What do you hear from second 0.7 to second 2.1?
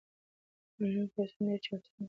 آنلاین کورسونه ډېر چانسونه برابروي.